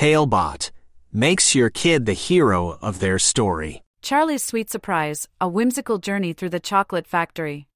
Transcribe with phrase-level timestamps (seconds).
[0.00, 0.70] Talebot
[1.12, 3.82] makes your kid the hero of their story.
[4.00, 7.68] Charlie's Sweet Surprise A Whimsical Journey Through the Chocolate Factory.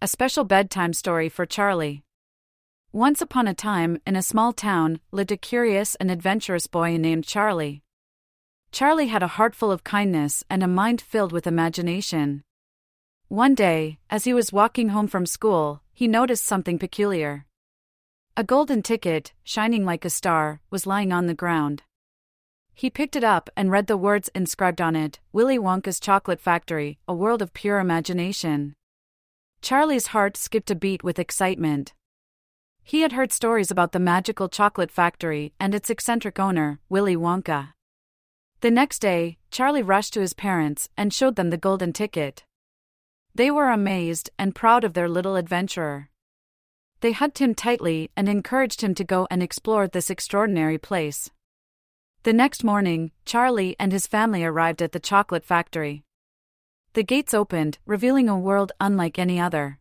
[0.00, 2.04] A special bedtime story for Charlie.
[2.92, 7.24] Once upon a time, in a small town, lived a curious and adventurous boy named
[7.24, 7.82] Charlie.
[8.70, 12.44] Charlie had a heart full of kindness and a mind filled with imagination.
[13.26, 17.46] One day, as he was walking home from school, he noticed something peculiar.
[18.34, 21.82] A golden ticket, shining like a star, was lying on the ground.
[22.72, 26.98] He picked it up and read the words inscribed on it Willy Wonka's Chocolate Factory,
[27.06, 28.72] a world of pure imagination.
[29.60, 31.92] Charlie's heart skipped a beat with excitement.
[32.82, 37.74] He had heard stories about the magical chocolate factory and its eccentric owner, Willy Wonka.
[38.60, 42.44] The next day, Charlie rushed to his parents and showed them the golden ticket.
[43.34, 46.08] They were amazed and proud of their little adventurer.
[47.02, 51.30] They hugged him tightly and encouraged him to go and explore this extraordinary place.
[52.22, 56.04] The next morning, Charlie and his family arrived at the chocolate factory.
[56.92, 59.80] The gates opened, revealing a world unlike any other.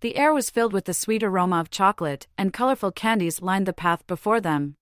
[0.00, 3.72] The air was filled with the sweet aroma of chocolate, and colorful candies lined the
[3.72, 4.74] path before them.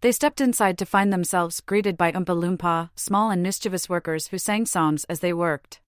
[0.00, 4.38] They stepped inside to find themselves greeted by Oompa Loompa, small and mischievous workers who
[4.38, 5.82] sang songs as they worked.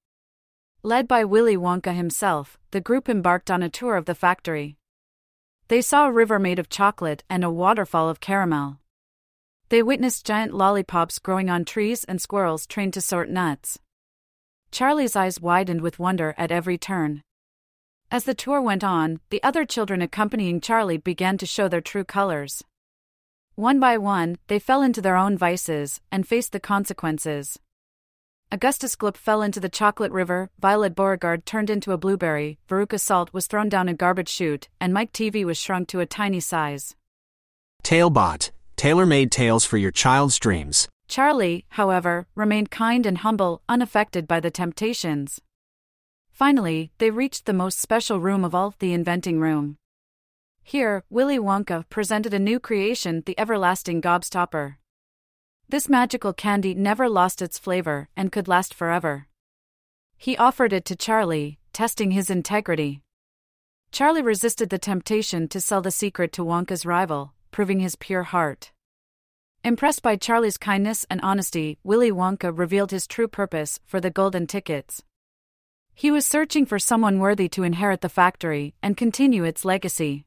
[0.87, 4.77] Led by Willy Wonka himself, the group embarked on a tour of the factory.
[5.69, 8.81] They saw a river made of chocolate and a waterfall of caramel.
[9.71, 13.79] They witnessed giant lollipops growing on trees and squirrels trained to sort nuts.
[14.71, 17.23] Charlie's eyes widened with wonder at every turn.
[18.11, 22.05] As the tour went on, the other children accompanying Charlie began to show their true
[22.05, 22.63] colors.
[23.55, 27.59] One by one, they fell into their own vices and faced the consequences.
[28.53, 33.33] Augustus Gloop fell into the chocolate river, Violet Beauregarde turned into a blueberry, Veruca Salt
[33.33, 36.95] was thrown down a garbage chute, and Mike Teavee was shrunk to a tiny size.
[37.83, 40.89] Talebot, tailor made tales for your child's dreams.
[41.09, 45.41] Charlie, however, remained kind and humble, unaffected by the temptations.
[46.31, 49.77] Finally, they reached the most special room of all, the inventing room.
[50.63, 54.77] Here, Willy Wonka presented a new creation, the everlasting gobstopper.
[55.69, 59.27] This magical candy never lost its flavor and could last forever.
[60.17, 63.03] He offered it to Charlie, testing his integrity.
[63.91, 68.73] Charlie resisted the temptation to sell the secret to Wonka's rival, proving his pure heart.
[69.63, 74.47] Impressed by Charlie's kindness and honesty, Willy Wonka revealed his true purpose for the golden
[74.47, 75.03] tickets.
[75.95, 80.27] He was searching for someone worthy to inherit the factory and continue its legacy.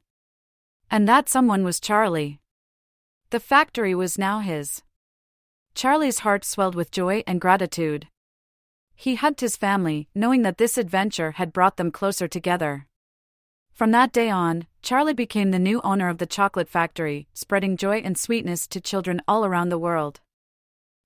[0.90, 2.40] And that someone was Charlie.
[3.30, 4.82] The factory was now his.
[5.74, 8.08] Charlie's heart swelled with joy and gratitude.
[8.94, 12.86] He hugged his family, knowing that this adventure had brought them closer together.
[13.72, 17.98] From that day on, Charlie became the new owner of the chocolate factory, spreading joy
[17.98, 20.20] and sweetness to children all around the world.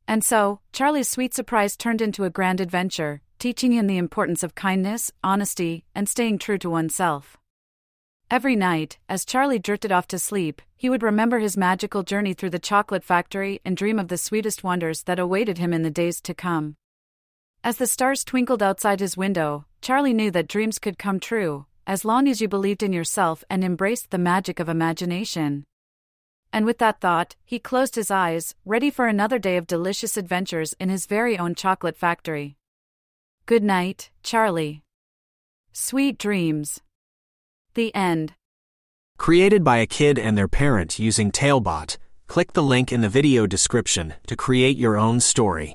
[0.09, 4.55] And so, Charlie's sweet surprise turned into a grand adventure, teaching him the importance of
[4.55, 7.37] kindness, honesty, and staying true to oneself.
[8.33, 12.49] Every night, as Charlie drifted off to sleep, he would remember his magical journey through
[12.49, 16.19] the chocolate factory and dream of the sweetest wonders that awaited him in the days
[16.23, 16.77] to come.
[17.63, 22.07] As the stars twinkled outside his window, Charlie knew that dreams could come true, as
[22.07, 25.65] long as you believed in yourself and embraced the magic of imagination.
[26.55, 30.75] And with that thought, he closed his eyes, ready for another day of delicious adventures
[30.81, 32.57] in his very own chocolate factory.
[33.45, 34.85] Good night, Charlie.
[35.75, 36.81] Sweet dreams.
[37.75, 38.35] The end.
[39.17, 41.97] Created by a kid and their parent using Talebot,
[42.27, 45.71] click the link in the video description to create your own story.